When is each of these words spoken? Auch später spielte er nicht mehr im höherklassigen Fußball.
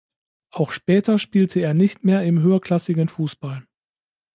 Auch 0.49 0.71
später 0.71 1.19
spielte 1.19 1.59
er 1.59 1.75
nicht 1.75 2.03
mehr 2.03 2.23
im 2.25 2.39
höherklassigen 2.41 3.07
Fußball. 3.07 3.67